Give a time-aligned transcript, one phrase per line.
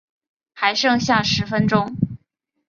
[0.55, 1.95] 还剩下十分钟